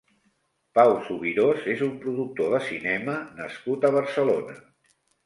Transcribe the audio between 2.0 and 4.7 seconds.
productor de cinema nascut a Barcelona.